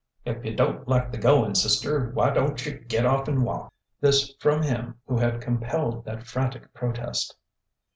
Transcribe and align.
"If 0.25 0.43
y'u 0.43 0.55
don't 0.55 0.87
like 0.87 1.11
the 1.11 1.19
goin', 1.19 1.53
sister, 1.53 2.09
why 2.15 2.31
doncha 2.31 2.71
get 2.87 3.05
off 3.05 3.27
'n' 3.29 3.43
walk?" 3.43 3.71
This 3.99 4.33
from 4.39 4.63
him 4.63 4.95
who 5.05 5.19
had 5.19 5.41
compelled 5.41 6.05
that 6.05 6.25
frantic 6.25 6.73
protest. 6.73 7.35